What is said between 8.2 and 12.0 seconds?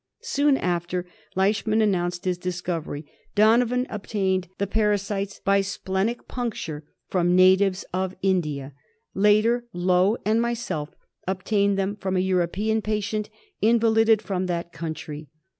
India; later, Low and myself obtained them